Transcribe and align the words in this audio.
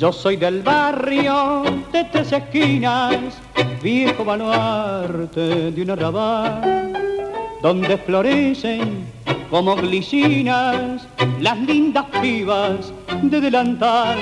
Yo 0.00 0.10
soy 0.10 0.36
del 0.36 0.62
barrio 0.62 1.62
de 1.92 2.04
tres 2.04 2.32
esquinas, 2.32 3.18
viejo 3.82 4.24
baluarte 4.24 5.70
de 5.72 5.82
un 5.82 5.90
arrabal, 5.90 6.94
donde 7.60 7.98
florecen 7.98 9.04
como 9.50 9.76
glicinas 9.76 11.06
las 11.38 11.58
lindas 11.58 12.06
pibas 12.22 12.94
de 13.24 13.42
delantal, 13.42 14.18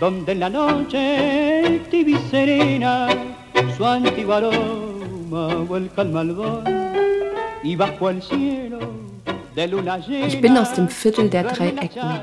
donde 0.00 0.32
en 0.32 0.40
la 0.40 0.48
noche 0.48 1.82
tibia 1.90 2.16
y 2.16 2.30
serena 2.30 3.08
su 3.76 3.84
antiguo 3.84 4.32
aroma 4.32 5.56
vuelca 5.68 6.00
al 6.00 6.08
malvón 6.08 6.64
y 7.62 7.76
bajo 7.76 8.08
el 8.08 8.22
cielo 8.22 9.09
Ich 9.56 10.40
bin 10.40 10.56
aus 10.56 10.74
dem 10.74 10.88
Viertel 10.88 11.28
der 11.28 11.42
drei 11.44 11.70
Ecken, 11.70 12.20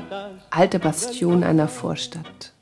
alte 0.50 0.78
Bastion 0.78 1.44
einer 1.44 1.68
Vorstadt, 1.68 2.54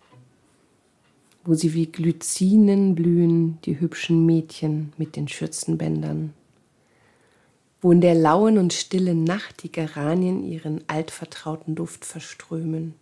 wo 1.44 1.54
sie 1.54 1.72
wie 1.72 1.86
Glycinen 1.86 2.94
blühen, 2.96 3.58
die 3.64 3.78
hübschen 3.78 4.26
Mädchen 4.26 4.92
mit 4.96 5.14
den 5.14 5.28
Schürzenbändern, 5.28 6.34
wo 7.80 7.92
in 7.92 8.00
der 8.00 8.16
lauen 8.16 8.58
und 8.58 8.72
stillen 8.72 9.22
Nacht 9.22 9.62
die 9.62 9.70
Geranien 9.70 10.42
ihren 10.42 10.82
altvertrauten 10.88 11.76
Duft 11.76 12.04
verströmen, 12.04 12.94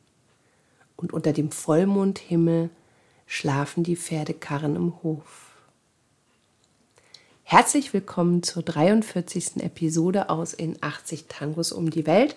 und 0.96 1.12
unter 1.12 1.32
dem 1.32 1.50
Vollmondhimmel 1.50 2.70
schlafen 3.26 3.84
die 3.84 3.96
Pferdekarren 3.96 4.76
im 4.76 5.02
Hof. 5.02 5.43
Herzlich 7.46 7.92
willkommen 7.92 8.42
zur 8.42 8.62
43. 8.62 9.62
Episode 9.62 10.30
aus 10.30 10.54
In 10.54 10.78
80 10.80 11.26
Tangos 11.28 11.72
um 11.72 11.90
die 11.90 12.06
Welt. 12.06 12.34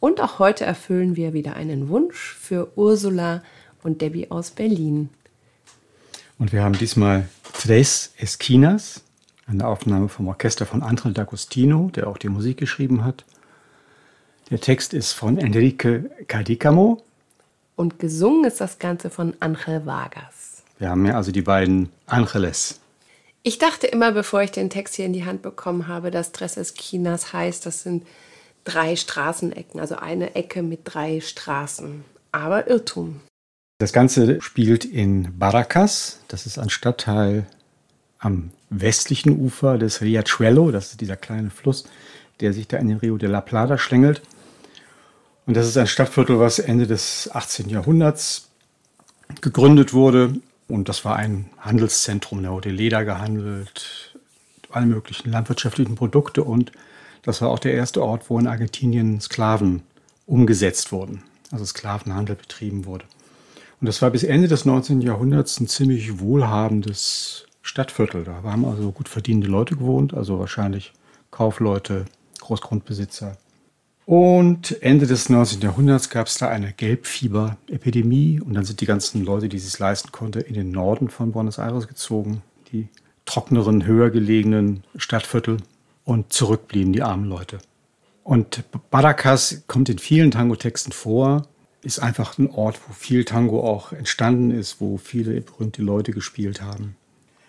Und 0.00 0.20
auch 0.20 0.38
heute 0.38 0.66
erfüllen 0.66 1.16
wir 1.16 1.32
wieder 1.32 1.56
einen 1.56 1.88
Wunsch 1.88 2.36
für 2.38 2.70
Ursula 2.76 3.42
und 3.82 4.02
Debbie 4.02 4.30
aus 4.30 4.50
Berlin. 4.50 5.08
Und 6.38 6.52
wir 6.52 6.62
haben 6.62 6.74
diesmal 6.74 7.26
Tres 7.54 8.12
Esquinas, 8.18 9.02
eine 9.46 9.66
Aufnahme 9.66 10.10
vom 10.10 10.28
Orchester 10.28 10.66
von 10.66 10.82
Angel 10.82 11.12
D'Agostino, 11.12 11.90
der 11.90 12.06
auch 12.06 12.18
die 12.18 12.28
Musik 12.28 12.58
geschrieben 12.58 13.02
hat. 13.02 13.24
Der 14.50 14.60
Text 14.60 14.92
ist 14.92 15.14
von 15.14 15.38
Enrique 15.38 16.10
Cadicamo. 16.28 17.02
Und 17.76 17.98
gesungen 17.98 18.44
ist 18.44 18.60
das 18.60 18.78
Ganze 18.78 19.08
von 19.08 19.34
Angel 19.40 19.86
Vargas. 19.86 20.64
Wir 20.78 20.90
haben 20.90 21.06
ja 21.06 21.16
also 21.16 21.32
die 21.32 21.42
beiden 21.42 21.88
Angeles 22.04 22.78
ich 23.42 23.58
dachte 23.58 23.86
immer, 23.86 24.12
bevor 24.12 24.42
ich 24.42 24.50
den 24.50 24.70
Text 24.70 24.96
hier 24.96 25.06
in 25.06 25.12
die 25.12 25.24
Hand 25.24 25.42
bekommen 25.42 25.88
habe, 25.88 26.10
dass 26.10 26.32
Tres 26.32 26.56
Esquinas 26.56 27.32
heißt, 27.32 27.64
das 27.64 27.82
sind 27.82 28.06
drei 28.64 28.96
Straßenecken, 28.96 29.80
also 29.80 29.96
eine 29.96 30.34
Ecke 30.34 30.62
mit 30.62 30.80
drei 30.84 31.20
Straßen. 31.20 32.04
Aber 32.32 32.68
Irrtum. 32.68 33.20
Das 33.78 33.92
Ganze 33.92 34.42
spielt 34.42 34.84
in 34.84 35.38
Baracas. 35.38 36.20
Das 36.28 36.44
ist 36.44 36.58
ein 36.58 36.68
Stadtteil 36.68 37.46
am 38.18 38.50
westlichen 38.68 39.40
Ufer 39.40 39.78
des 39.78 40.02
Riachuelo. 40.02 40.70
Das 40.70 40.90
ist 40.90 41.00
dieser 41.00 41.16
kleine 41.16 41.50
Fluss, 41.50 41.84
der 42.40 42.52
sich 42.52 42.68
da 42.68 42.76
in 42.76 42.88
den 42.88 42.98
Rio 42.98 43.16
de 43.16 43.30
la 43.30 43.40
Plata 43.40 43.78
schlängelt. 43.78 44.20
Und 45.46 45.56
das 45.56 45.66
ist 45.66 45.78
ein 45.78 45.86
Stadtviertel, 45.86 46.38
was 46.38 46.58
Ende 46.58 46.86
des 46.86 47.30
18. 47.32 47.70
Jahrhunderts 47.70 48.48
gegründet 49.40 49.94
wurde 49.94 50.34
und 50.70 50.88
das 50.88 51.04
war 51.04 51.16
ein 51.16 51.50
Handelszentrum. 51.58 52.42
Da 52.42 52.50
wurde 52.50 52.70
Leder 52.70 53.04
gehandelt, 53.04 54.14
alle 54.70 54.86
möglichen 54.86 55.30
landwirtschaftlichen 55.30 55.94
Produkte. 55.96 56.44
Und 56.44 56.72
das 57.22 57.42
war 57.42 57.50
auch 57.50 57.58
der 57.58 57.74
erste 57.74 58.02
Ort, 58.02 58.30
wo 58.30 58.38
in 58.38 58.46
Argentinien 58.46 59.20
Sklaven 59.20 59.82
umgesetzt 60.26 60.92
wurden, 60.92 61.24
also 61.50 61.64
Sklavenhandel 61.64 62.36
betrieben 62.36 62.86
wurde. 62.86 63.04
Und 63.80 63.86
das 63.86 64.00
war 64.02 64.10
bis 64.10 64.22
Ende 64.22 64.46
des 64.46 64.64
19. 64.64 65.00
Jahrhunderts 65.00 65.58
ein 65.58 65.66
ziemlich 65.66 66.20
wohlhabendes 66.20 67.46
Stadtviertel. 67.62 68.24
Da 68.24 68.42
haben 68.42 68.64
also 68.64 68.92
gut 68.92 69.08
verdienende 69.08 69.48
Leute 69.48 69.76
gewohnt, 69.76 70.14
also 70.14 70.38
wahrscheinlich 70.38 70.92
Kaufleute, 71.30 72.04
Großgrundbesitzer, 72.40 73.36
und 74.10 74.82
Ende 74.82 75.06
des 75.06 75.28
19. 75.28 75.60
Jahrhunderts 75.60 76.10
gab 76.10 76.26
es 76.26 76.36
da 76.36 76.48
eine 76.48 76.72
Gelbfieberepidemie 76.72 78.40
und 78.40 78.54
dann 78.54 78.64
sind 78.64 78.80
die 78.80 78.86
ganzen 78.86 79.24
Leute, 79.24 79.48
die 79.48 79.56
es 79.56 79.78
leisten 79.78 80.10
konnten, 80.10 80.40
in 80.40 80.54
den 80.54 80.72
Norden 80.72 81.08
von 81.08 81.30
Buenos 81.30 81.58
Aires 81.58 81.86
gezogen, 81.86 82.42
die 82.72 82.88
trockeneren, 83.24 83.86
höher 83.86 84.10
gelegenen 84.10 84.82
Stadtviertel 84.96 85.58
und 86.04 86.32
zurückblieben 86.32 86.92
die 86.92 87.02
armen 87.02 87.26
Leute. 87.26 87.58
Und 88.24 88.64
Baracas 88.90 89.62
kommt 89.68 89.88
in 89.88 90.00
vielen 90.00 90.32
Tango-Texten 90.32 90.90
vor, 90.90 91.46
ist 91.84 92.00
einfach 92.00 92.36
ein 92.36 92.50
Ort, 92.50 92.80
wo 92.88 92.92
viel 92.92 93.24
Tango 93.24 93.62
auch 93.62 93.92
entstanden 93.92 94.50
ist, 94.50 94.80
wo 94.80 94.96
viele 94.96 95.40
berühmte 95.40 95.82
Leute 95.82 96.10
gespielt 96.10 96.60
haben. 96.60 96.96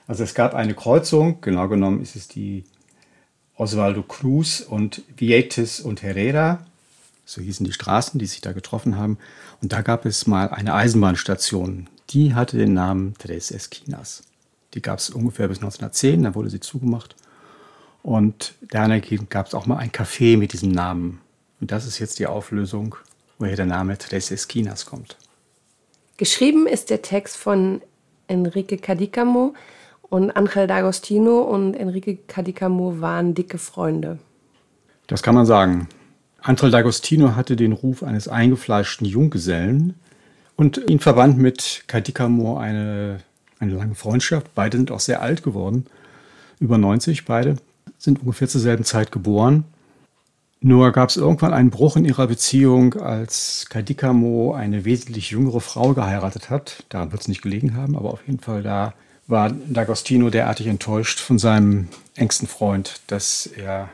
Also 0.06 0.24
es 0.24 0.36
gab 0.36 0.54
eine 0.54 0.76
Kreuzung, 0.76 1.42
genau 1.42 1.68
genommen 1.68 2.04
ist 2.04 2.16
es 2.16 2.28
die 2.28 2.66
Osvaldo 3.62 4.02
Cruz 4.02 4.60
und 4.60 5.04
Vietes 5.16 5.82
und 5.82 6.02
Herrera, 6.02 6.66
so 7.26 7.44
hießen 7.44 7.64
die 7.64 7.72
Straßen, 7.72 8.20
die 8.20 8.26
sich 8.26 8.42
da 8.42 8.54
getroffen 8.54 8.98
haben. 8.98 9.20
Und 9.62 9.72
da 9.72 9.84
gab 9.84 10.08
es 10.08 10.26
mal 10.26 10.50
eine 10.50 10.74
Eisenbahnstation, 10.74 11.88
die 12.10 12.34
hatte 12.34 12.58
den 12.58 12.74
Namen 12.74 13.14
Tres 13.20 13.52
Esquinas. 13.52 14.24
Die 14.74 14.82
gab 14.82 14.98
es 14.98 15.12
ungefähr 15.12 15.48
bis 15.48 15.60
1910, 15.60 16.24
dann 16.24 16.34
wurde 16.34 16.50
sie 16.50 16.60
zugemacht. 16.60 17.16
Und 18.02 18.56
dahingehend 18.62 19.30
gab 19.30 19.46
es 19.46 19.54
auch 19.54 19.68
mal 19.68 19.78
ein 19.78 19.92
Café 19.92 20.38
mit 20.38 20.54
diesem 20.54 20.72
Namen. 20.72 21.22
Und 21.60 21.70
das 21.72 21.86
ist 21.86 22.00
jetzt 22.00 22.18
die 22.18 22.26
Auflösung, 22.26 22.96
woher 23.38 23.56
der 23.56 23.68
Name 23.68 23.96
Tres 24.00 24.32
Esquinas 24.32 24.88
kommt. 24.88 25.18
Geschrieben 26.18 26.66
ist 26.66 26.90
der 26.90 27.04
Text 27.04 27.38
von 27.38 27.84
Enrique 28.28 28.78
Cadicamo, 28.78 29.54
und 30.12 30.30
Angel 30.32 30.68
D'Agostino 30.68 31.40
und 31.40 31.74
Enrique 31.74 32.20
Cadicamo 32.28 33.00
waren 33.00 33.34
dicke 33.34 33.58
Freunde. 33.58 34.20
Das 35.08 35.24
kann 35.24 35.34
man 35.34 35.46
sagen. 35.46 35.88
Angel 36.42 36.70
D'Agostino 36.70 37.36
hatte 37.36 37.56
den 37.56 37.72
Ruf 37.72 38.04
eines 38.04 38.28
eingefleischten 38.28 39.08
Junggesellen 39.08 39.96
und 40.58 40.78
ihn 40.90 41.00
verband 41.00 41.38
mit 41.38 41.86
Cadicamo 41.88 42.58
eine, 42.58 43.20
eine 43.60 43.74
lange 43.74 43.96
Freundschaft. 43.96 44.54
Beide 44.54 44.78
sind 44.78 44.92
auch 44.92 45.00
sehr 45.00 45.22
alt 45.22 45.44
geworden, 45.44 45.86
über 46.60 46.78
90 46.78 47.24
beide, 47.24 47.56
sind 47.98 48.20
ungefähr 48.20 48.50
zur 48.50 48.62
selben 48.62 48.84
Zeit 48.84 49.14
geboren. 49.14 49.64
Nur 50.60 50.92
gab 50.92 51.08
es 51.08 51.16
irgendwann 51.16 51.54
einen 51.54 51.70
Bruch 51.70 51.96
in 51.96 52.04
ihrer 52.04 52.28
Beziehung, 52.28 52.96
als 52.96 53.66
Cadicamo 53.70 54.54
eine 54.54 54.84
wesentlich 54.84 55.32
jüngere 55.32 55.62
Frau 55.62 55.94
geheiratet 55.94 56.50
hat. 56.50 56.84
Daran 56.90 57.14
wird 57.14 57.22
es 57.22 57.28
nicht 57.30 57.42
gelegen 57.42 57.78
haben, 57.78 57.96
aber 57.96 58.12
auf 58.12 58.28
jeden 58.28 58.40
Fall 58.40 58.62
da 58.62 58.94
war 59.32 59.50
D'Agostino 59.50 60.30
derartig 60.30 60.68
enttäuscht 60.68 61.20
von 61.20 61.40
seinem 61.40 61.88
engsten 62.16 62.48
Freund, 62.48 63.02
dass 63.08 63.48
er 63.48 63.90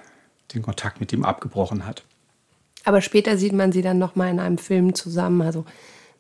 den 0.54 0.64
Kontakt 0.64 1.00
mit 1.00 1.14
ihm 1.14 1.24
abgebrochen 1.24 1.86
hat. 1.86 2.04
Aber 2.84 3.02
später 3.02 3.38
sieht 3.38 3.54
man 3.54 3.72
sie 3.72 3.82
dann 3.82 4.00
noch 4.00 4.16
mal 4.16 4.30
in 4.30 4.40
einem 4.40 4.58
Film 4.58 4.96
zusammen. 4.96 5.42
Also 5.42 5.66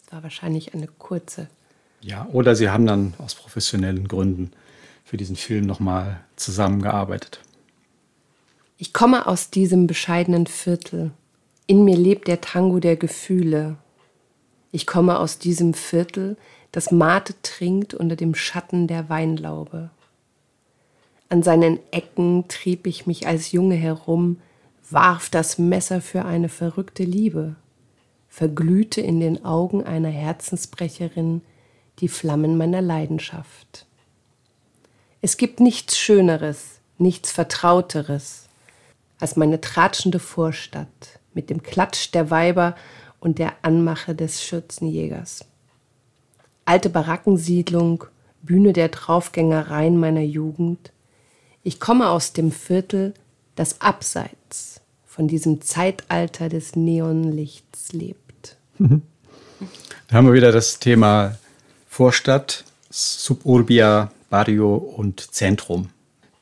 es 0.06 0.12
war 0.14 0.24
wahrscheinlich 0.24 0.74
eine 0.74 0.88
kurze. 0.88 1.48
Ja, 2.02 2.28
oder 2.32 2.56
sie 2.56 2.70
haben 2.70 2.86
dann 2.86 3.14
aus 3.18 3.36
professionellen 3.36 4.08
Gründen 4.08 4.52
für 5.04 5.18
diesen 5.18 5.36
Film 5.36 5.66
noch 5.66 5.80
mal 5.80 6.22
zusammengearbeitet. 6.36 7.42
Ich 8.78 8.94
komme 8.94 9.26
aus 9.26 9.50
diesem 9.50 9.88
bescheidenen 9.88 10.46
Viertel. 10.46 11.12
In 11.66 11.84
mir 11.84 11.98
lebt 11.98 12.28
der 12.28 12.42
Tango 12.42 12.80
der 12.80 12.96
Gefühle. 12.96 13.78
Ich 14.72 14.86
komme 14.86 15.18
aus 15.20 15.40
diesem 15.40 15.74
Viertel, 15.74 16.38
das 16.78 16.92
Mate 16.92 17.34
trinkt 17.42 17.96
unter 17.96 18.16
dem 18.16 18.36
Schatten 18.36 18.86
der 18.86 19.10
Weinlaube. 19.10 19.90
An 21.28 21.42
seinen 21.42 21.80
Ecken 21.90 22.48
trieb 22.50 22.86
ich 22.86 23.08
mich 23.08 23.26
als 23.26 23.52
Junge 23.52 23.74
herum, 23.74 24.40
warf 24.88 25.32
das 25.32 25.58
Messer 25.58 26.02
für 26.02 26.26
eine 26.26 26.50
verrückte 26.50 27.04
Liebe, 27.04 27.56
verglühte 28.30 29.02
in 29.02 29.20
den 29.20 29.44
Augen 29.44 29.84
einer 29.86 30.12
Herzensbrecherin 30.12 31.42
die 31.98 32.10
Flammen 32.10 32.58
meiner 32.58 32.84
Leidenschaft. 32.84 33.88
Es 35.24 35.38
gibt 35.38 35.60
nichts 35.60 35.98
Schöneres, 35.98 36.80
nichts 37.00 37.32
Vertrauteres 37.32 38.50
als 39.20 39.36
meine 39.36 39.62
tratschende 39.62 40.20
Vorstadt 40.20 41.20
mit 41.34 41.50
dem 41.50 41.64
Klatsch 41.64 42.12
der 42.14 42.30
Weiber 42.30 42.76
und 43.20 43.40
der 43.40 43.54
Anmache 43.64 44.14
des 44.14 44.44
Schürzenjägers 44.44 45.44
alte 46.68 46.90
Barackensiedlung, 46.90 48.04
Bühne 48.42 48.74
der 48.74 48.90
Draufgängereien 48.90 49.98
meiner 49.98 50.22
Jugend. 50.22 50.92
Ich 51.64 51.80
komme 51.80 52.10
aus 52.10 52.34
dem 52.34 52.52
Viertel, 52.52 53.14
das 53.56 53.82
abseits 53.82 54.82
von 55.06 55.28
diesem 55.28 55.62
Zeitalter 55.62 56.50
des 56.50 56.76
Neonlichts 56.76 57.94
lebt. 57.94 58.58
Da 58.80 60.16
haben 60.16 60.28
wir 60.28 60.34
wieder 60.34 60.52
das 60.52 60.80
Thema 60.80 61.38
Vorstadt, 61.90 62.64
Suburbia, 62.90 64.12
Barrio 64.30 64.76
und 64.76 65.34
Zentrum. 65.34 65.90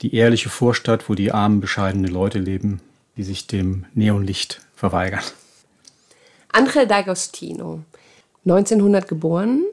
Die 0.01 0.13
ehrliche 0.13 0.49
Vorstadt, 0.49 1.07
wo 1.07 1.15
die 1.15 1.31
armen, 1.31 1.61
bescheidenen 1.61 2.11
Leute 2.11 2.39
leben, 2.39 2.81
die 3.15 3.23
sich 3.23 3.47
dem 3.47 3.85
Neonlicht 3.93 4.61
verweigern. 4.75 5.23
Angel 6.51 6.85
D'Agostino, 6.85 7.79
1900 8.43 9.07
geboren, 9.07 9.63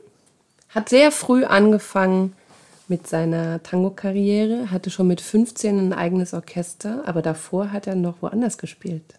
Hat 0.75 0.89
sehr 0.89 1.13
früh 1.13 1.45
angefangen 1.45 2.35
mit 2.89 3.07
seiner 3.07 3.63
Tango-Karriere, 3.63 4.71
hatte 4.71 4.91
schon 4.91 5.07
mit 5.07 5.21
15 5.21 5.79
ein 5.79 5.93
eigenes 5.93 6.35
Orchester, 6.35 7.03
aber 7.07 7.23
davor 7.23 7.73
hat 7.73 7.87
er 7.87 7.95
noch 7.95 8.23
woanders 8.23 8.59
gespielt. 8.59 9.15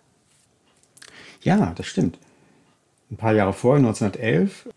Ja, 1.41 1.73
das 1.75 1.87
stimmt. 1.87 2.17
Ein 3.11 3.17
paar 3.17 3.33
Jahre 3.33 3.53
vorher, 3.53 3.85
1911, 3.85 4.69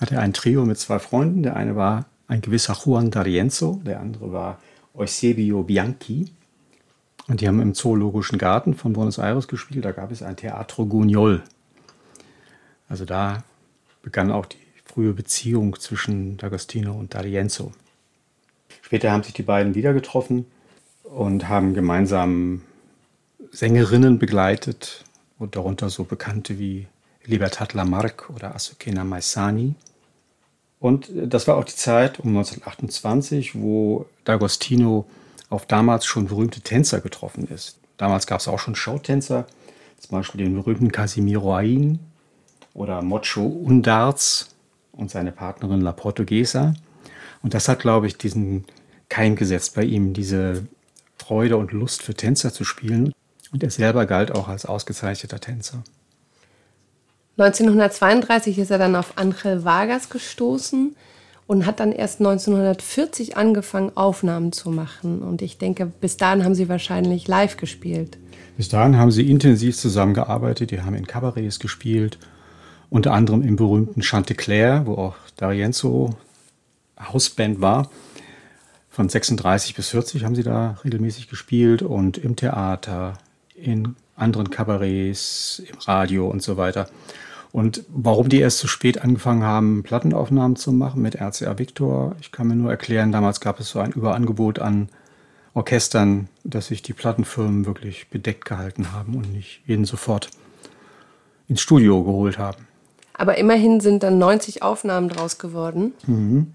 hatte 0.00 0.14
er 0.16 0.20
ein 0.20 0.32
Trio 0.32 0.64
mit 0.64 0.78
zwei 0.78 0.98
Freunden. 0.98 1.42
Der 1.42 1.56
eine 1.56 1.76
war 1.76 2.06
ein 2.28 2.40
gewisser 2.40 2.74
Juan 2.74 3.10
D'Arienzo, 3.10 3.82
der 3.82 4.00
andere 4.00 4.32
war 4.32 4.58
Eusebio 4.94 5.62
Bianchi. 5.62 6.30
Und 7.26 7.40
die 7.40 7.48
haben 7.48 7.60
im 7.60 7.74
Zoologischen 7.74 8.38
Garten 8.38 8.74
von 8.74 8.92
Buenos 8.92 9.18
Aires 9.18 9.48
gespielt. 9.48 9.84
Da 9.84 9.92
gab 9.92 10.10
es 10.10 10.22
ein 10.22 10.36
Teatro 10.36 10.86
Gugnol. 10.86 11.42
Also 12.88 13.04
da 13.04 13.42
begann 14.02 14.30
auch 14.30 14.46
die 14.46 14.58
frühe 14.84 15.12
Beziehung 15.12 15.78
zwischen 15.78 16.36
D'Agostino 16.36 16.90
und 16.90 17.14
D'Arienzo. 17.14 17.72
Später 18.82 19.10
haben 19.10 19.22
sich 19.22 19.34
die 19.34 19.42
beiden 19.42 19.74
wieder 19.74 19.92
getroffen 19.92 20.46
und 21.02 21.48
haben 21.48 21.74
gemeinsam 21.74 22.62
Sängerinnen 23.50 24.18
begleitet 24.18 25.04
und 25.38 25.56
darunter 25.56 25.88
so 25.90 26.04
Bekannte 26.04 26.58
wie 26.58 26.86
Libertad 27.24 27.72
Lamarck 27.72 28.30
oder 28.30 28.54
Azucena 28.54 29.04
Maisani. 29.04 29.74
Und 30.80 31.10
das 31.14 31.48
war 31.48 31.56
auch 31.56 31.64
die 31.64 31.74
Zeit 31.74 32.20
um 32.20 32.28
1928, 32.28 33.54
wo 33.54 34.06
D'Agostino 34.26 35.04
auf 35.48 35.66
damals 35.66 36.04
schon 36.04 36.26
berühmte 36.26 36.60
Tänzer 36.60 37.00
getroffen 37.00 37.48
ist. 37.48 37.78
Damals 37.96 38.26
gab 38.26 38.40
es 38.40 38.48
auch 38.48 38.58
schon 38.58 38.74
Showtänzer, 38.74 39.46
zum 39.98 40.18
Beispiel 40.18 40.44
den 40.44 40.54
berühmten 40.54 40.92
Casimiro 40.92 41.54
Ain 41.54 42.00
oder 42.74 43.00
Mocho 43.02 43.46
Undarz 43.46 44.53
und 44.96 45.10
seine 45.10 45.32
Partnerin 45.32 45.80
La 45.80 45.92
Portuguesa. 45.92 46.74
Und 47.42 47.54
das 47.54 47.68
hat, 47.68 47.80
glaube 47.80 48.06
ich, 48.06 48.16
diesen 48.16 48.64
Keim 49.08 49.36
gesetzt 49.36 49.74
bei 49.74 49.84
ihm, 49.84 50.12
diese 50.12 50.66
Freude 51.18 51.56
und 51.56 51.72
Lust 51.72 52.02
für 52.02 52.14
Tänzer 52.14 52.52
zu 52.52 52.64
spielen. 52.64 53.12
Und 53.52 53.62
er 53.62 53.70
selber 53.70 54.06
galt 54.06 54.32
auch 54.32 54.48
als 54.48 54.66
ausgezeichneter 54.66 55.40
Tänzer. 55.40 55.82
1932 57.36 58.58
ist 58.58 58.70
er 58.70 58.78
dann 58.78 58.96
auf 58.96 59.18
Angel 59.18 59.64
Vargas 59.64 60.08
gestoßen 60.08 60.94
und 61.46 61.66
hat 61.66 61.80
dann 61.80 61.92
erst 61.92 62.20
1940 62.20 63.36
angefangen, 63.36 63.92
Aufnahmen 63.96 64.52
zu 64.52 64.70
machen. 64.70 65.20
Und 65.20 65.42
ich 65.42 65.58
denke, 65.58 65.86
bis 65.86 66.16
dahin 66.16 66.44
haben 66.44 66.54
sie 66.54 66.68
wahrscheinlich 66.68 67.28
live 67.28 67.56
gespielt. 67.56 68.18
Bis 68.56 68.68
dahin 68.68 68.96
haben 68.96 69.10
sie 69.10 69.28
intensiv 69.28 69.76
zusammengearbeitet. 69.76 70.70
Die 70.70 70.80
haben 70.80 70.94
in 70.94 71.06
Kabarets 71.06 71.58
gespielt, 71.58 72.18
unter 72.94 73.12
anderem 73.12 73.42
im 73.42 73.56
berühmten 73.56 74.02
Chanteclair, 74.02 74.86
wo 74.86 74.94
auch 74.94 75.16
D'Arienzo 75.36 76.14
Hausband 76.96 77.60
war. 77.60 77.90
Von 78.88 79.08
36 79.08 79.74
bis 79.74 79.88
40 79.88 80.22
haben 80.22 80.36
sie 80.36 80.44
da 80.44 80.78
regelmäßig 80.84 81.28
gespielt 81.28 81.82
und 81.82 82.18
im 82.18 82.36
Theater, 82.36 83.14
in 83.56 83.96
anderen 84.14 84.48
Kabarets, 84.48 85.60
im 85.68 85.76
Radio 85.80 86.28
und 86.28 86.40
so 86.40 86.56
weiter. 86.56 86.88
Und 87.50 87.82
warum 87.88 88.28
die 88.28 88.38
erst 88.38 88.58
so 88.58 88.68
spät 88.68 89.02
angefangen 89.02 89.42
haben, 89.42 89.82
Plattenaufnahmen 89.82 90.54
zu 90.54 90.70
machen 90.70 91.02
mit 91.02 91.20
RCA 91.20 91.58
Victor, 91.58 92.14
ich 92.20 92.30
kann 92.30 92.46
mir 92.46 92.54
nur 92.54 92.70
erklären, 92.70 93.10
damals 93.10 93.40
gab 93.40 93.58
es 93.58 93.70
so 93.70 93.80
ein 93.80 93.90
Überangebot 93.90 94.60
an 94.60 94.88
Orchestern, 95.52 96.28
dass 96.44 96.68
sich 96.68 96.82
die 96.82 96.92
Plattenfirmen 96.92 97.66
wirklich 97.66 98.08
bedeckt 98.08 98.44
gehalten 98.44 98.92
haben 98.92 99.16
und 99.16 99.32
nicht 99.32 99.62
jeden 99.66 99.84
sofort 99.84 100.30
ins 101.48 101.60
Studio 101.60 102.04
geholt 102.04 102.38
haben. 102.38 102.68
Aber 103.14 103.38
immerhin 103.38 103.80
sind 103.80 104.02
dann 104.02 104.18
90 104.18 104.62
Aufnahmen 104.62 105.08
draus 105.08 105.38
geworden. 105.38 105.94
Mhm. 106.06 106.52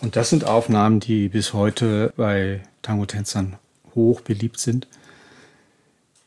Und 0.00 0.16
das 0.16 0.30
sind 0.30 0.44
Aufnahmen, 0.44 1.00
die 1.00 1.28
bis 1.28 1.52
heute 1.52 2.12
bei 2.16 2.62
Tango-Tänzern 2.82 3.56
hoch 3.94 4.20
beliebt 4.20 4.60
sind. 4.60 4.86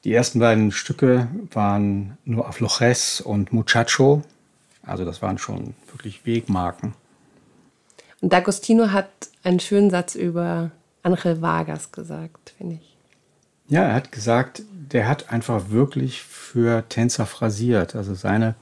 Die 0.03 0.13
ersten 0.13 0.39
beiden 0.39 0.71
Stücke 0.71 1.27
waren 1.51 2.17
nur 2.25 2.47
Aflojes 2.47 3.21
und 3.21 3.53
Muchacho. 3.53 4.23
Also 4.83 5.05
das 5.05 5.21
waren 5.21 5.37
schon 5.37 5.73
wirklich 5.91 6.25
Wegmarken. 6.25 6.93
Und 8.21 8.33
D'Agostino 8.33 8.91
hat 8.91 9.09
einen 9.43 9.59
schönen 9.59 9.89
Satz 9.89 10.15
über 10.15 10.71
Angel 11.03 11.41
Vargas 11.41 11.91
gesagt, 11.91 12.53
finde 12.57 12.75
ich. 12.75 12.97
Ja, 13.67 13.83
er 13.83 13.93
hat 13.93 14.11
gesagt, 14.11 14.63
der 14.71 15.07
hat 15.07 15.31
einfach 15.31 15.69
wirklich 15.69 16.23
für 16.23 16.83
Tänzer 16.89 17.25
phrasiert. 17.25 17.95
Also 17.95 18.15
seine 18.15 18.55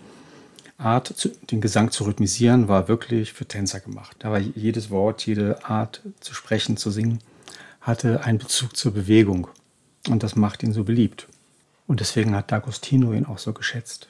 Art, 0.78 1.30
den 1.52 1.60
Gesang 1.60 1.92
zu 1.92 2.04
rhythmisieren, 2.04 2.68
war 2.68 2.88
wirklich 2.88 3.34
für 3.34 3.48
Tänzer 3.48 3.80
gemacht. 3.80 4.16
Da 4.20 4.32
war 4.32 4.38
jedes 4.38 4.92
Wort, 4.92 5.26
jede 5.26 5.66
Art 5.66 6.02
zu 6.20 6.36
sprechen, 6.36 6.78
zu 6.78 6.92
singen, 6.92 7.20
hatte 7.82 8.24
einen 8.24 8.38
Bezug 8.38 8.78
zur 8.78 8.94
Bewegung. 8.94 9.48
Und 10.08 10.24
das 10.24 10.36
macht 10.36 10.62
ihn 10.62 10.74
so 10.74 10.84
beliebt. 10.84 11.28
Und 11.88 12.00
deswegen 12.00 12.36
hat 12.36 12.52
D'Agostino 12.52 13.14
ihn 13.14 13.26
auch 13.26 13.40
so 13.40 13.54
geschätzt. 13.54 14.08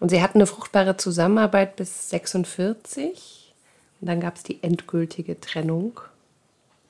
Und 0.00 0.10
sie 0.10 0.22
hatten 0.22 0.38
eine 0.38 0.46
fruchtbare 0.46 0.96
Zusammenarbeit 0.96 1.76
bis 1.76 2.10
46. 2.10 3.54
Und 4.00 4.06
dann 4.06 4.20
gab 4.20 4.36
es 4.36 4.42
die 4.42 4.62
endgültige 4.62 5.40
Trennung. 5.40 6.00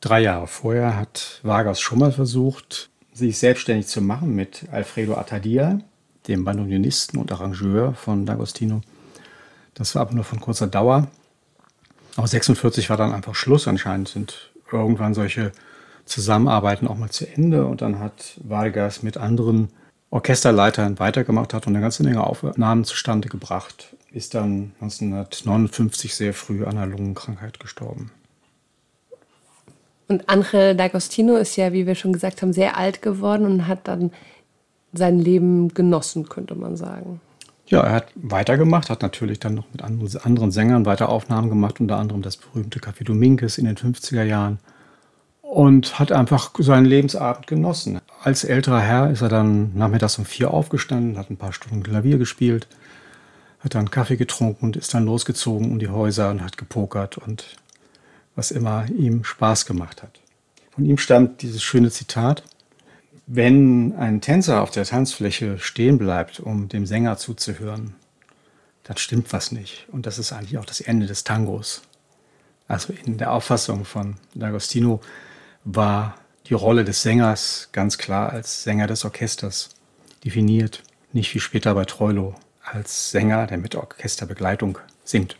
Drei 0.00 0.20
Jahre 0.22 0.46
vorher 0.46 0.96
hat 0.96 1.40
Vargas 1.42 1.80
schon 1.80 1.98
mal 1.98 2.12
versucht, 2.12 2.88
sich 3.12 3.38
selbstständig 3.38 3.86
zu 3.86 4.00
machen 4.00 4.34
mit 4.34 4.66
Alfredo 4.72 5.14
Atadia, 5.14 5.80
dem 6.30 6.44
Bandonionisten 6.44 7.18
und 7.18 7.30
Arrangeur 7.32 7.94
von 7.94 8.26
D'Agostino. 8.26 8.80
Das 9.74 9.94
war 9.94 10.02
aber 10.02 10.14
nur 10.14 10.24
von 10.24 10.40
kurzer 10.40 10.66
Dauer. 10.66 11.08
Aber 12.16 12.26
46 12.26 12.88
war 12.88 12.96
dann 12.96 13.12
einfach 13.12 13.34
Schluss. 13.34 13.68
Anscheinend 13.68 14.08
sind 14.08 14.50
irgendwann 14.72 15.14
solche 15.14 15.52
Zusammenarbeiten 16.04 16.88
auch 16.88 16.96
mal 16.96 17.10
zu 17.10 17.26
Ende. 17.26 17.66
Und 17.66 17.82
dann 17.82 17.98
hat 17.98 18.38
Vargas 18.42 19.02
mit 19.02 19.16
anderen 19.16 19.68
Orchesterleitern 20.10 20.98
weitergemacht 20.98 21.54
hat 21.54 21.66
und 21.66 21.74
eine 21.74 21.82
ganze 21.82 22.02
Menge 22.02 22.24
Aufnahmen 22.24 22.84
zustande 22.84 23.28
gebracht, 23.28 23.94
ist 24.12 24.34
dann 24.34 24.72
1959 24.80 26.14
sehr 26.14 26.34
früh 26.34 26.64
an 26.64 26.78
einer 26.78 26.86
Lungenkrankheit 26.86 27.60
gestorben. 27.60 28.10
Und 30.08 30.28
Angel 30.28 30.74
D'Agostino 30.74 31.36
ist 31.36 31.54
ja, 31.54 31.72
wie 31.72 31.86
wir 31.86 31.94
schon 31.94 32.12
gesagt 32.12 32.42
haben, 32.42 32.52
sehr 32.52 32.76
alt 32.76 33.02
geworden 33.02 33.46
und 33.46 33.68
hat 33.68 33.86
dann 33.86 34.10
sein 34.92 35.18
Leben 35.18 35.68
genossen, 35.68 36.28
könnte 36.28 36.54
man 36.54 36.76
sagen. 36.76 37.20
Ja, 37.66 37.82
er 37.82 37.92
hat 37.92 38.06
weitergemacht, 38.16 38.90
hat 38.90 39.02
natürlich 39.02 39.38
dann 39.38 39.54
noch 39.54 39.66
mit 39.72 39.82
anderen 39.82 40.50
Sängern 40.50 40.86
weiter 40.86 41.08
Aufnahmen 41.08 41.48
gemacht, 41.48 41.80
unter 41.80 41.98
anderem 41.98 42.20
das 42.20 42.36
berühmte 42.36 42.80
Café 42.80 43.04
Dominguez 43.04 43.58
in 43.58 43.66
den 43.66 43.76
50er 43.76 44.24
Jahren 44.24 44.58
und 45.42 45.98
hat 45.98 46.10
einfach 46.10 46.52
seinen 46.58 46.84
Lebensabend 46.84 47.46
genossen. 47.46 48.00
Als 48.22 48.44
älterer 48.44 48.80
Herr 48.80 49.10
ist 49.10 49.20
er 49.20 49.28
dann 49.28 49.72
nachmittags 49.76 50.18
um 50.18 50.24
vier 50.24 50.52
aufgestanden, 50.52 51.18
hat 51.18 51.30
ein 51.30 51.36
paar 51.36 51.52
Stunden 51.52 51.82
Klavier 51.82 52.18
gespielt, 52.18 52.66
hat 53.60 53.74
dann 53.74 53.90
Kaffee 53.90 54.16
getrunken 54.16 54.66
und 54.66 54.76
ist 54.76 54.94
dann 54.94 55.04
losgezogen 55.04 55.70
um 55.70 55.78
die 55.78 55.88
Häuser 55.88 56.30
und 56.30 56.42
hat 56.42 56.56
gepokert 56.56 57.18
und 57.18 57.56
was 58.34 58.50
immer 58.50 58.86
ihm 58.90 59.24
Spaß 59.24 59.66
gemacht 59.66 60.02
hat. 60.02 60.20
Von 60.70 60.86
ihm 60.86 60.98
stammt 60.98 61.42
dieses 61.42 61.62
schöne 61.62 61.90
Zitat, 61.90 62.42
wenn 63.32 63.94
ein 63.96 64.20
Tänzer 64.20 64.60
auf 64.60 64.72
der 64.72 64.84
Tanzfläche 64.84 65.60
stehen 65.60 65.98
bleibt, 65.98 66.40
um 66.40 66.68
dem 66.68 66.84
Sänger 66.84 67.16
zuzuhören, 67.16 67.94
dann 68.82 68.96
stimmt 68.96 69.32
was 69.32 69.52
nicht. 69.52 69.86
Und 69.92 70.06
das 70.06 70.18
ist 70.18 70.32
eigentlich 70.32 70.58
auch 70.58 70.64
das 70.64 70.80
Ende 70.80 71.06
des 71.06 71.22
Tangos. 71.22 71.82
Also 72.66 72.92
in 73.04 73.18
der 73.18 73.32
Auffassung 73.32 73.84
von 73.84 74.16
D'Agostino 74.36 74.98
war 75.62 76.16
die 76.46 76.54
Rolle 76.54 76.84
des 76.84 77.02
Sängers 77.02 77.68
ganz 77.70 77.98
klar 77.98 78.30
als 78.30 78.64
Sänger 78.64 78.88
des 78.88 79.04
Orchesters 79.04 79.70
definiert, 80.24 80.82
nicht 81.12 81.32
wie 81.32 81.40
später 81.40 81.72
bei 81.74 81.84
Troilo 81.84 82.34
als 82.64 83.12
Sänger, 83.12 83.46
der 83.46 83.58
mit 83.58 83.76
Orchesterbegleitung 83.76 84.78
singt. 85.04 85.36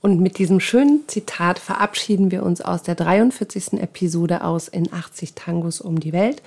Und 0.00 0.20
mit 0.20 0.38
diesem 0.38 0.60
schönen 0.60 1.08
Zitat 1.08 1.58
verabschieden 1.58 2.30
wir 2.30 2.44
uns 2.44 2.60
aus 2.60 2.82
der 2.82 2.94
43. 2.94 3.74
Episode 3.74 4.44
aus 4.44 4.68
in 4.68 4.92
80 4.92 5.34
Tangos 5.34 5.80
um 5.80 5.98
die 5.98 6.12
Welt. 6.12 6.42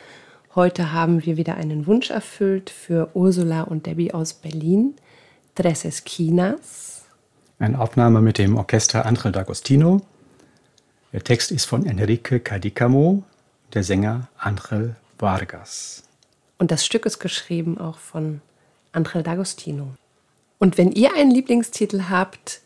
Heute 0.55 0.93
haben 0.93 1.25
wir 1.25 1.38
wieder 1.38 1.55
einen 1.55 1.86
Wunsch 1.88 2.10
erfüllt 2.10 2.70
für 2.70 3.10
Ursula 3.13 3.63
und 3.63 3.86
Debbie 3.86 4.13
aus 4.13 4.34
Berlin. 4.34 4.96
Tres 5.55 5.84
Esquinas. 5.84 7.03
Eine 7.60 7.79
Aufnahme 7.79 8.22
mit 8.22 8.38
dem 8.38 8.58
Orchester 8.58 9.05
Angel 9.05 9.31
D'Agostino 9.31 10.01
der 11.13 11.24
Text 11.24 11.51
ist 11.51 11.65
von 11.65 11.86
Enrique 11.86 12.39
Cadicamo, 12.39 13.24
der 13.74 13.84
Sänger 13.84 14.29
Angel 14.38 14.96
Vargas. 15.20 16.03
Und 16.58 16.72
das 16.72 16.86
Stück 16.86 17.05
ist 17.05 17.20
geschrieben 17.20 17.77
auch 17.77 17.98
von 17.98 18.39
Angel 18.93 19.22
D'Agostino. 19.22 19.88
Und 20.58 20.77
wenn 20.77 20.93
ihr 20.93 21.13
einen 21.13 21.31
Lieblingstitel 21.31 22.03
habt, 22.10 22.62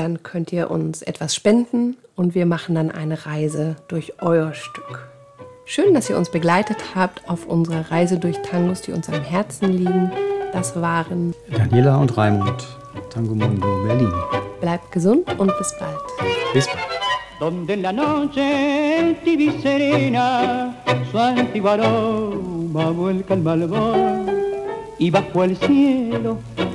dann 0.00 0.22
könnt 0.22 0.50
ihr 0.50 0.70
uns 0.70 1.02
etwas 1.02 1.34
spenden 1.34 1.98
und 2.16 2.34
wir 2.34 2.46
machen 2.46 2.74
dann 2.74 2.90
eine 2.90 3.26
Reise 3.26 3.76
durch 3.88 4.14
euer 4.22 4.54
Stück. 4.54 5.06
Schön, 5.66 5.92
dass 5.92 6.08
ihr 6.08 6.16
uns 6.16 6.30
begleitet 6.30 6.78
habt 6.94 7.28
auf 7.28 7.46
unserer 7.46 7.90
Reise 7.90 8.18
durch 8.18 8.38
Tangos, 8.40 8.80
die 8.80 8.92
uns 8.92 9.10
am 9.10 9.22
Herzen 9.22 9.68
liegen. 9.74 10.10
Das 10.54 10.80
waren 10.80 11.34
Daniela 11.50 11.98
und 11.98 12.16
Raimund. 12.16 12.66
Tango 13.10 13.34
Mundo 13.34 13.84
Berlin. 13.86 14.10
Bleibt 14.62 14.90
gesund 14.90 15.28
und 15.38 15.52
bis 15.58 15.74
bald. 15.78 15.98
Bis 16.54 16.66
bald. 16.66 16.78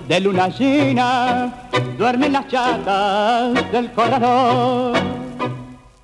de 0.08 0.20
luna 0.20 0.50
llena 0.50 1.54
duermen 1.98 2.34
las 2.34 2.48
chatas 2.48 3.72
del 3.72 3.92
corredor. 3.92 5.15